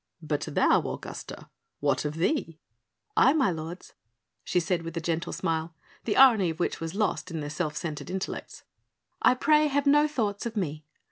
"But 0.23 0.41
thou, 0.51 0.81
Augusta, 0.91 1.47
what 1.79 2.05
of 2.05 2.15
thee?" 2.15 2.57
"I, 3.15 3.33
my 3.33 3.51
lords," 3.51 3.93
she 4.43 4.59
said 4.59 4.81
with 4.81 4.97
a 4.97 4.99
gentle 4.99 5.31
smile, 5.31 5.75
the 6.05 6.17
irony 6.17 6.49
of 6.49 6.59
which 6.59 6.79
was 6.81 6.95
lost 6.95 7.31
on 7.31 7.39
their 7.39 7.51
self 7.51 7.77
centred 7.77 8.09
intellects, 8.09 8.63
"I 9.21 9.35
pray 9.35 9.65
you 9.65 9.69
have 9.69 9.85
no 9.85 10.07
thoughts 10.07 10.47
of 10.47 10.57
me. 10.57 10.85